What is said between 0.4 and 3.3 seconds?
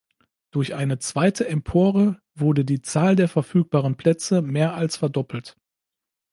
Durch eine zweite Empore wurde die Zahl der